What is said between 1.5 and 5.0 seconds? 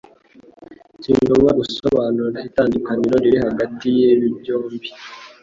gusobanura itandukaniro riri hagati yibi byombi